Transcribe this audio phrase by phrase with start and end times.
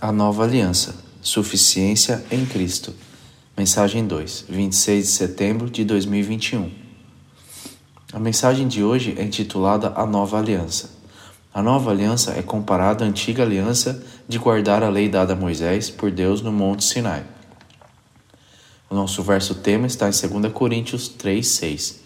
[0.00, 2.94] A nova aliança, suficiência em Cristo.
[3.56, 6.70] Mensagem 2, 26 de setembro de 2021.
[8.12, 10.90] A mensagem de hoje é intitulada A Nova Aliança.
[11.52, 15.90] A nova aliança é comparada à antiga aliança de guardar a lei dada a Moisés
[15.90, 17.26] por Deus no Monte Sinai.
[18.88, 22.00] O nosso verso tema está em 2 Coríntios 3, 6.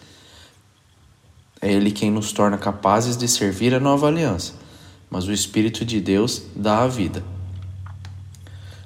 [1.61, 4.55] É Ele quem nos torna capazes de servir a nova aliança,
[5.11, 7.23] mas o Espírito de Deus dá a vida.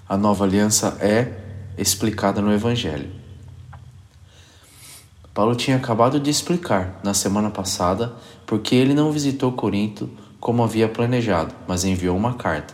[0.09, 1.33] A nova aliança é
[1.77, 3.11] explicada no Evangelho.
[5.35, 8.15] Paulo tinha acabado de explicar na semana passada
[8.47, 12.73] porque ele não visitou Corinto como havia planejado, mas enviou uma carta.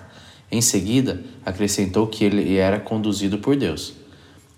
[0.50, 3.94] Em seguida, acrescentou que ele era conduzido por Deus.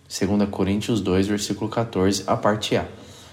[0.08, 2.88] 2 Coríntios 2, versículo 14, a parte A.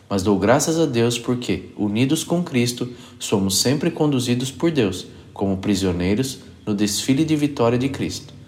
[0.08, 5.58] Mas dou graças a Deus porque, unidos com Cristo, somos sempre conduzidos por Deus, como
[5.58, 8.41] prisioneiros no desfile de vitória de Cristo.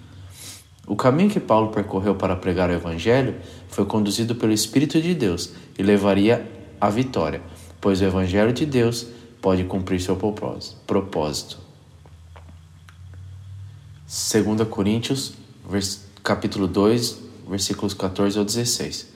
[0.85, 3.35] O caminho que Paulo percorreu para pregar o Evangelho
[3.69, 6.45] foi conduzido pelo Espírito de Deus e levaria
[6.79, 7.41] à vitória,
[7.79, 9.07] pois o Evangelho de Deus
[9.41, 11.57] pode cumprir seu propósito.
[14.05, 15.33] 2 Coríntios,
[16.21, 17.17] capítulo 2,
[17.49, 19.07] versículos 14 ao 16.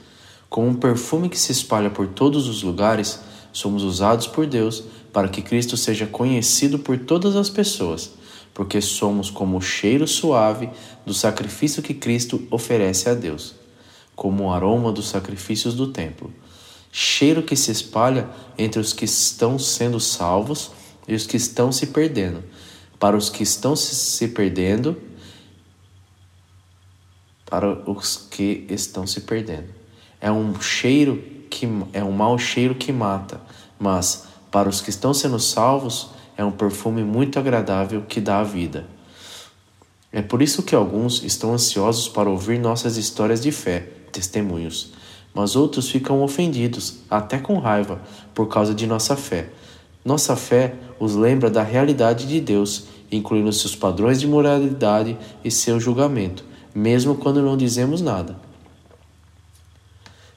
[0.49, 3.19] Como um perfume que se espalha por todos os lugares,
[3.51, 8.11] somos usados por Deus para que Cristo seja conhecido por todas as pessoas
[8.57, 10.67] porque somos como o cheiro suave
[11.05, 13.53] do sacrifício que Cristo oferece a Deus,
[14.15, 16.33] como o aroma dos sacrifícios do templo.
[16.91, 20.71] Cheiro que se espalha entre os que estão sendo salvos
[21.07, 22.43] e os que estão se perdendo.
[22.97, 24.99] Para os que estão se perdendo,
[27.45, 29.69] para os que estão se perdendo.
[30.19, 33.39] É um cheiro que é um mau cheiro que mata,
[33.77, 38.43] mas para os que estão sendo salvos, é um perfume muito agradável que dá a
[38.43, 38.85] vida.
[40.11, 44.93] É por isso que alguns estão ansiosos para ouvir nossas histórias de fé, testemunhos,
[45.33, 48.01] mas outros ficam ofendidos, até com raiva,
[48.33, 49.49] por causa de nossa fé.
[50.05, 55.79] Nossa fé os lembra da realidade de Deus, incluindo seus padrões de moralidade e seu
[55.79, 58.39] julgamento, mesmo quando não dizemos nada.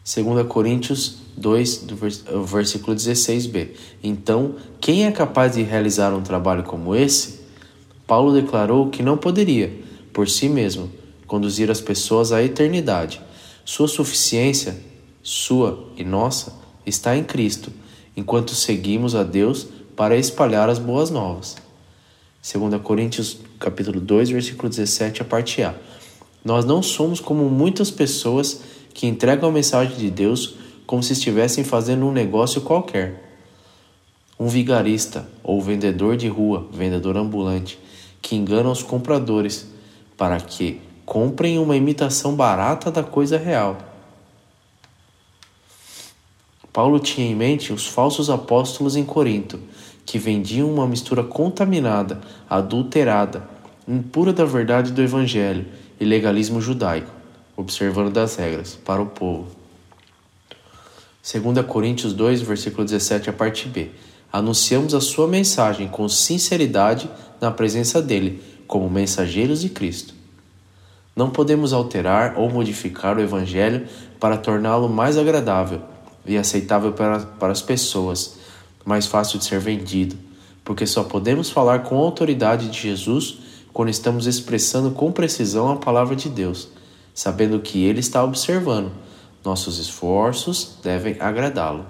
[0.03, 1.97] 2 Coríntios 2, do
[2.45, 3.71] versículo 16b.
[4.03, 7.41] Então, quem é capaz de realizar um trabalho como esse?
[8.07, 9.73] Paulo declarou que não poderia,
[10.13, 10.91] por si mesmo,
[11.27, 13.21] conduzir as pessoas à eternidade.
[13.65, 14.77] Sua suficiência,
[15.23, 16.55] sua e nossa,
[16.85, 17.73] está em Cristo,
[18.17, 21.57] enquanto seguimos a Deus para espalhar as boas novas.
[22.43, 25.75] 2 Coríntios capítulo 2, versículo 17, a parte A.
[26.45, 28.63] Nós não somos como muitas pessoas
[28.95, 30.55] que entregam a mensagem de Deus
[30.91, 33.23] como se estivessem fazendo um negócio qualquer.
[34.37, 37.79] Um vigarista ou vendedor de rua, vendedor ambulante,
[38.21, 39.69] que engana os compradores
[40.17, 43.79] para que comprem uma imitação barata da coisa real.
[46.73, 49.61] Paulo tinha em mente os falsos apóstolos em Corinto,
[50.05, 53.49] que vendiam uma mistura contaminada, adulterada,
[53.87, 55.67] impura da verdade do Evangelho
[56.01, 57.13] e legalismo judaico,
[57.57, 59.60] observando das regras para o povo.
[61.23, 63.91] 2 Coríntios 2, versículo 17, a parte B.
[64.33, 70.15] Anunciamos a sua mensagem com sinceridade na presença dele, como mensageiros de Cristo.
[71.15, 73.87] Não podemos alterar ou modificar o Evangelho
[74.19, 75.83] para torná-lo mais agradável
[76.25, 78.37] e aceitável para, para as pessoas,
[78.85, 80.17] mais fácil de ser vendido,
[80.65, 83.39] porque só podemos falar com a autoridade de Jesus
[83.75, 86.69] quando estamos expressando com precisão a palavra de Deus,
[87.13, 88.91] sabendo que Ele está observando
[89.45, 91.87] nossos esforços devem agradá-lo.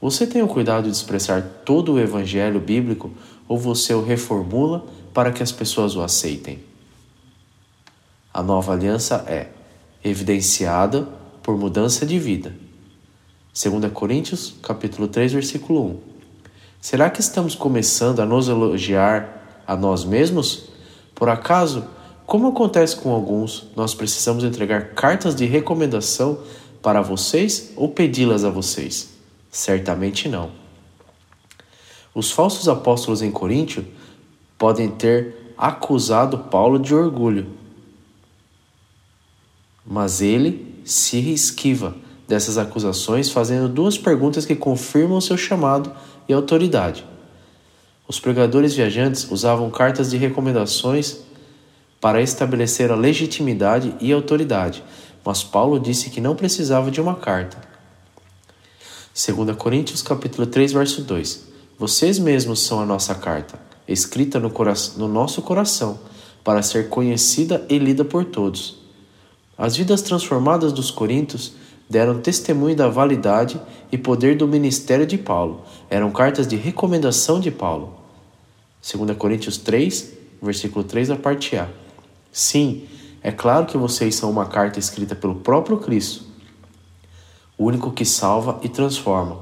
[0.00, 3.10] Você tem o cuidado de expressar todo o evangelho bíblico
[3.48, 4.84] ou você o reformula
[5.14, 6.60] para que as pessoas o aceitem?
[8.32, 9.48] A nova aliança é
[10.04, 11.08] evidenciada
[11.42, 12.54] por mudança de vida.
[13.54, 16.00] 2 Coríntios, capítulo 3, versículo 1.
[16.80, 20.68] Será que estamos começando a nos elogiar a nós mesmos?
[21.14, 21.86] Por acaso
[22.26, 26.40] como acontece com alguns, nós precisamos entregar cartas de recomendação
[26.82, 29.10] para vocês ou pedi-las a vocês?
[29.48, 30.50] Certamente não.
[32.12, 33.86] Os falsos apóstolos em Coríntio
[34.58, 37.46] podem ter acusado Paulo de orgulho,
[39.86, 41.94] mas ele se esquiva
[42.26, 45.92] dessas acusações fazendo duas perguntas que confirmam seu chamado
[46.28, 47.04] e autoridade.
[48.08, 51.25] Os pregadores viajantes usavam cartas de recomendações
[52.00, 54.82] para estabelecer a legitimidade e autoridade,
[55.24, 57.58] mas Paulo disse que não precisava de uma carta.
[59.14, 61.46] 2 Coríntios capítulo 3, verso 2.
[61.78, 63.58] Vocês mesmos são a nossa carta,
[63.88, 64.52] escrita no,
[64.96, 65.98] no nosso coração,
[66.44, 68.78] para ser conhecida e lida por todos.
[69.58, 71.54] As vidas transformadas dos coríntios
[71.88, 73.60] deram testemunho da validade
[73.90, 75.64] e poder do ministério de Paulo.
[75.88, 77.94] Eram cartas de recomendação de Paulo.
[78.82, 81.68] 2 Coríntios 3, versículo 3, a parte A.
[82.36, 82.86] Sim,
[83.22, 86.22] é claro que vocês são uma carta escrita pelo próprio Cristo,
[87.56, 89.38] o único que salva e transforma,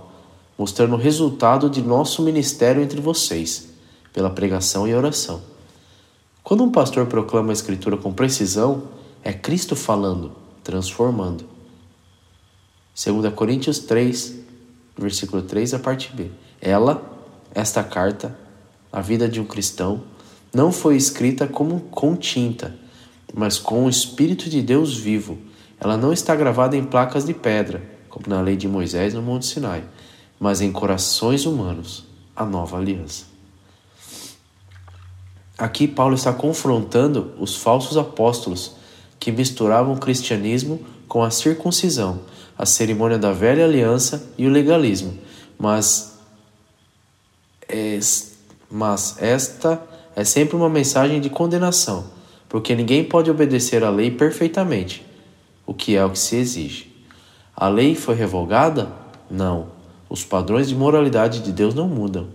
[0.57, 3.71] mostrando o resultado de nosso ministério entre vocês,
[4.13, 5.43] pela pregação e oração.
[6.45, 8.85] Quando um pastor proclama a Escritura com precisão,
[9.25, 10.31] é Cristo falando,
[10.63, 11.47] transformando.
[12.95, 14.37] 2 Coríntios 3,
[14.97, 16.31] versículo 3, a parte B.
[16.61, 17.03] Ela,
[17.53, 18.39] esta carta,
[18.93, 20.05] a vida de um cristão,
[20.55, 22.84] não foi escrita como com tinta,
[23.35, 25.39] mas com o Espírito de Deus vivo.
[25.81, 29.47] Ela não está gravada em placas de pedra, como na lei de Moisés no Monte
[29.47, 29.85] Sinai,
[30.39, 32.05] mas em corações humanos,
[32.35, 33.25] a nova aliança.
[35.59, 38.77] Aqui Paulo está confrontando os falsos apóstolos
[39.19, 42.21] que misturavam o cristianismo com a circuncisão
[42.57, 45.19] a cerimônia da velha aliança e o legalismo,
[45.59, 46.19] mas,
[48.71, 49.83] mas esta
[50.15, 52.05] é sempre uma mensagem de condenação,
[52.55, 55.05] porque ninguém pode obedecer à lei perfeitamente,
[55.67, 56.87] o que é o que se exige.
[57.53, 58.93] A lei foi revogada?
[59.29, 59.73] Não.
[60.09, 62.29] Os padrões de moralidade de Deus não mudam.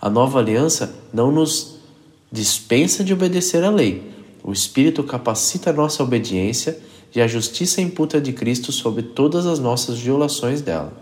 [0.00, 1.76] A nova aliança não nos
[2.32, 4.12] dispensa de obedecer à lei.
[4.42, 6.80] O Espírito capacita a nossa obediência
[7.14, 10.92] e a justiça imputa de Cristo sobre todas as nossas violações dela.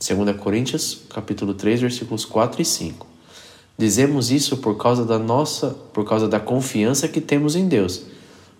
[0.00, 3.11] 2 Coríntios, capítulo 3, versículos 4 e 5.
[3.76, 8.02] Dizemos isso por causa da nossa, por causa da confiança que temos em Deus,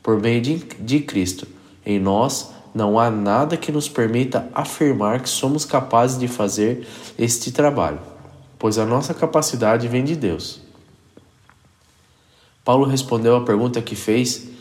[0.02, 1.46] por meio de, de Cristo.
[1.84, 6.86] Em nós não há nada que nos permita afirmar que somos capazes de fazer
[7.18, 8.00] este trabalho,
[8.58, 10.60] pois a nossa capacidade vem de Deus.
[12.64, 14.52] Paulo respondeu à pergunta que fez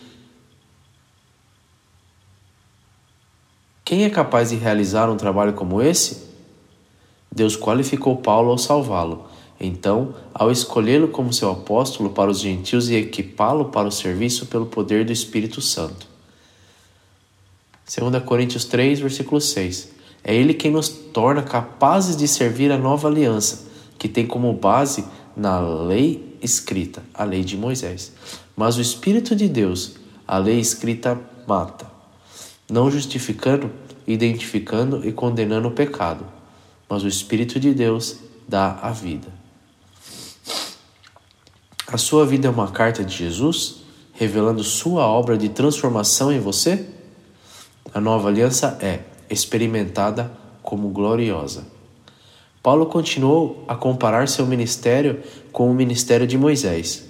[3.92, 6.26] Quem é capaz de realizar um trabalho como esse?
[7.30, 9.26] Deus qualificou Paulo ao salvá-lo.
[9.64, 14.66] Então, ao escolhê-lo como seu apóstolo para os gentios e equipá-lo para o serviço pelo
[14.66, 16.08] poder do Espírito Santo.
[17.86, 19.92] 2 Coríntios 3, versículo 6.
[20.24, 23.68] É Ele quem nos torna capazes de servir a nova aliança,
[24.00, 25.06] que tem como base
[25.38, 28.14] na lei escrita, a lei de Moisés.
[28.56, 29.96] Mas o Espírito de Deus,
[30.28, 31.92] a lei escrita, mata
[32.72, 33.70] não justificando,
[34.08, 36.26] identificando e condenando o pecado,
[36.88, 38.18] mas o Espírito de Deus
[38.48, 39.28] dá a vida.
[41.92, 43.82] A sua vida é uma carta de Jesus,
[44.14, 46.86] revelando sua obra de transformação em você?
[47.94, 50.32] A nova aliança é experimentada
[50.64, 51.66] como gloriosa.
[52.64, 55.22] Paulo continuou a comparar seu ministério
[55.52, 57.10] com o ministério de Moisés.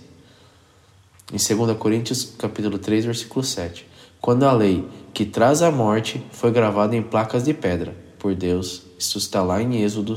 [1.31, 3.91] Em 2 Coríntios, capítulo 3, versículo 7
[4.21, 8.83] quando a lei que traz a morte foi gravada em placas de pedra por Deus.
[8.97, 10.15] Isso está lá em Êxodo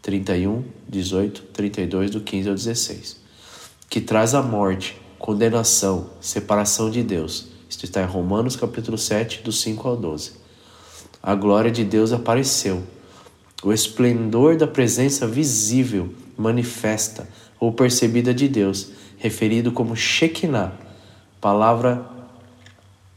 [0.00, 3.23] 31, 18, 32, do 15 ao 16.
[3.94, 7.46] Que traz a morte, condenação, separação de Deus.
[7.70, 10.32] Isto está em Romanos capítulo 7, do 5 ao 12.
[11.22, 12.82] A glória de Deus apareceu.
[13.62, 17.28] O esplendor da presença visível, manifesta
[17.60, 20.72] ou percebida de Deus, referido como Shekinah,
[21.40, 22.04] palavra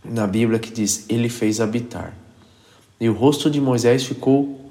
[0.06, 2.16] na Bíblia que diz: Ele fez habitar.
[3.00, 4.62] E o rosto de Moisés ficou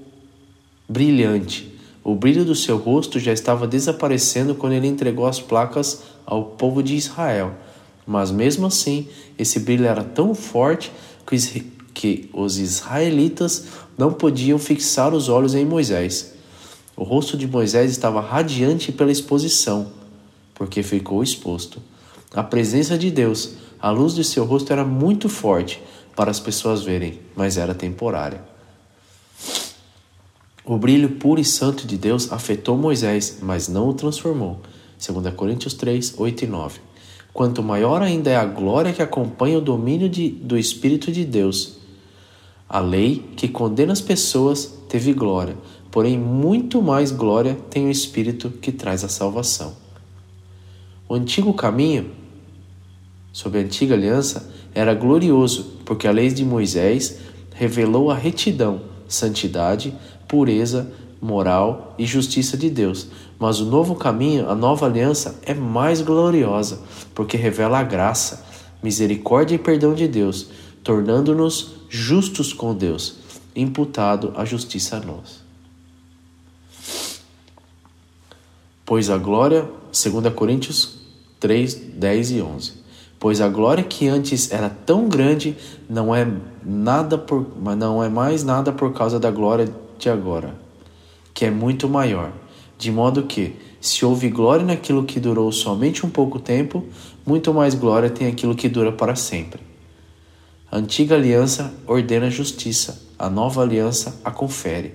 [0.89, 1.76] brilhante.
[2.09, 6.81] O brilho do seu rosto já estava desaparecendo quando ele entregou as placas ao povo
[6.81, 7.55] de Israel.
[8.07, 10.93] Mas mesmo assim, esse brilho era tão forte
[11.93, 13.67] que os israelitas
[13.99, 16.35] não podiam fixar os olhos em Moisés.
[16.97, 19.89] O rosto de Moisés estava radiante pela exposição,
[20.55, 21.83] porque ficou exposto.
[22.33, 25.83] A presença de Deus a luz de seu rosto era muito forte
[26.15, 28.56] para as pessoas verem, mas era temporária.
[30.69, 34.59] O brilho puro e santo de Deus afetou Moisés, mas não o transformou.
[34.99, 36.81] 2 Coríntios 3, 8 e 9.
[37.33, 41.77] Quanto maior ainda é a glória que acompanha o domínio de, do Espírito de Deus.
[42.69, 45.57] A lei que condena as pessoas teve glória,
[45.89, 49.77] porém muito mais glória tem o Espírito que traz a salvação.
[51.09, 52.11] O antigo caminho
[53.33, 57.19] sob a antiga aliança era glorioso, porque a lei de Moisés
[57.55, 59.95] revelou a retidão, santidade,
[60.29, 60.91] pureza,
[61.21, 63.09] moral e justiça de Deus.
[63.39, 66.81] Mas o novo caminho, a nova aliança, é mais gloriosa,
[67.15, 68.45] porque revela a graça,
[68.83, 70.49] misericórdia e perdão de Deus,
[70.83, 73.17] tornando-nos justos com Deus,
[73.55, 75.45] imputado a justiça a nós.
[78.85, 80.99] Pois a glória, 2 Coríntios
[81.41, 82.87] 3, 10 e 11
[83.19, 85.57] pois a glória que antes era tão grande
[85.89, 86.31] não é
[86.65, 90.55] nada por, não é mais nada por causa da glória de agora,
[91.33, 92.33] que é muito maior.
[92.79, 96.85] De modo que, se houve glória naquilo que durou somente um pouco tempo,
[97.25, 99.61] muito mais glória tem aquilo que dura para sempre.
[100.71, 104.93] A antiga aliança ordena a justiça, a nova aliança a confere.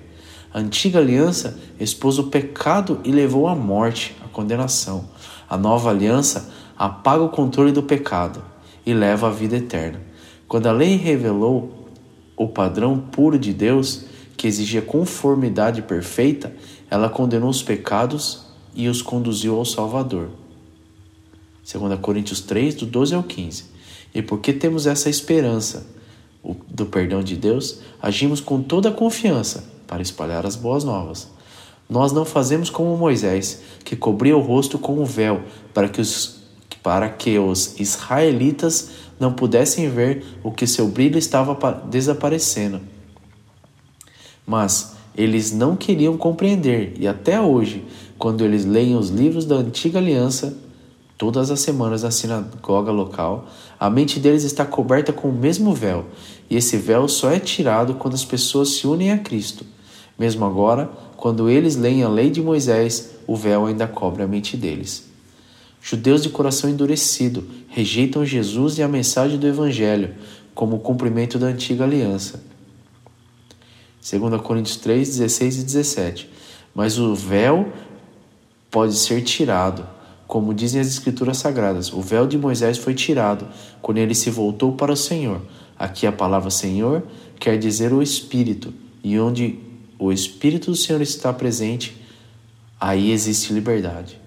[0.53, 5.05] A antiga aliança expôs o pecado e levou à morte, à condenação.
[5.50, 8.43] A nova aliança apaga o controle do pecado
[8.86, 10.01] e leva à vida eterna.
[10.48, 11.88] Quando a lei revelou
[12.36, 14.03] o padrão puro de Deus,
[14.42, 16.52] que exigia conformidade perfeita,
[16.90, 18.42] ela condenou os pecados
[18.74, 20.30] e os conduziu ao Salvador.
[21.72, 23.66] 2 Coríntios 3, do 12 ao 15.
[24.16, 25.86] E porque temos essa esperança
[26.68, 31.28] do perdão de Deus, agimos com toda a confiança para espalhar as boas novas.
[31.88, 36.42] Nós não fazemos como Moisés, que cobria o rosto com um véu para que os,
[36.82, 41.56] para que os israelitas não pudessem ver o que seu brilho estava
[41.92, 42.82] desaparecendo.
[44.46, 47.84] Mas eles não queriam compreender, e até hoje,
[48.18, 50.58] quando eles leem os livros da antiga aliança,
[51.18, 53.48] todas as semanas na sinagoga local,
[53.80, 56.06] a mente deles está coberta com o mesmo véu,
[56.50, 59.66] e esse véu só é tirado quando as pessoas se unem a Cristo.
[60.18, 64.58] Mesmo agora, quando eles leem a lei de Moisés, o véu ainda cobre a mente
[64.58, 65.10] deles.
[65.82, 70.14] Judeus de coração endurecido rejeitam Jesus e a mensagem do Evangelho
[70.54, 72.50] como o cumprimento da antiga aliança.
[74.01, 76.29] 2 Coríntios 3, 16 e 17.
[76.74, 77.72] Mas o véu
[78.70, 79.86] pode ser tirado
[80.31, 83.46] como dizem as Escrituras Sagradas, o véu de Moisés foi tirado
[83.81, 85.41] quando ele se voltou para o Senhor.
[85.77, 87.03] Aqui a palavra Senhor
[87.38, 89.60] quer dizer o Espírito, e onde
[90.00, 92.01] o Espírito do Senhor está presente,
[92.79, 94.17] aí existe liberdade.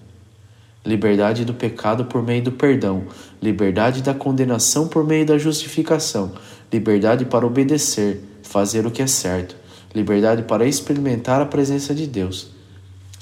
[0.85, 3.05] Liberdade do pecado por meio do perdão,
[3.41, 6.33] liberdade da condenação por meio da justificação,
[6.71, 9.55] liberdade para obedecer, fazer o que é certo,
[9.95, 12.47] liberdade para experimentar a presença de Deus.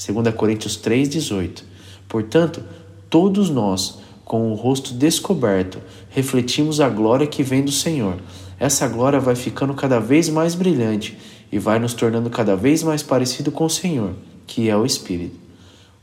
[0.05, 1.63] 2 Coríntios 3,18
[2.09, 2.63] Portanto,
[3.09, 8.17] todos nós, com o rosto descoberto, refletimos a glória que vem do Senhor.
[8.59, 11.17] Essa glória vai ficando cada vez mais brilhante
[11.51, 14.13] e vai nos tornando cada vez mais parecido com o Senhor,
[14.47, 15.37] que é o Espírito.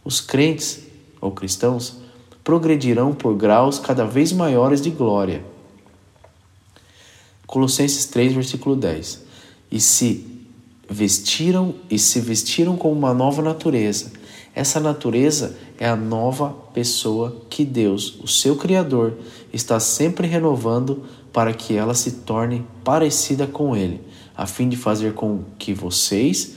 [0.05, 0.85] Os crentes,
[1.21, 1.97] ou cristãos,
[2.43, 5.45] progredirão por graus cada vez maiores de glória.
[7.47, 9.25] Colossenses 3, versículo 10.
[9.71, 10.30] E se
[10.91, 14.11] vestiram e se vestiram com uma nova natureza,
[14.53, 19.15] essa natureza é a nova pessoa que Deus, o seu Criador,
[19.53, 24.01] está sempre renovando para que ela se torne parecida com Ele,
[24.37, 26.57] a fim de fazer com que vocês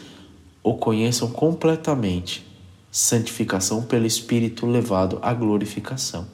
[0.64, 2.44] o conheçam completamente.
[2.92, 6.28] Santificação pelo Espírito levado à glorificação.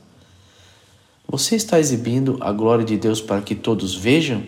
[1.28, 4.44] Você está exibindo a glória de Deus para que todos vejam?